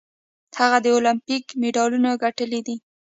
هغه 0.59 0.77
د 0.81 0.87
المپیک 0.95 1.45
مډالونه 1.61 2.09
ګټلي 2.23 2.61
دي. 2.67 2.75